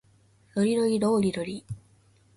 [0.55, 1.63] ロリロリローリロリ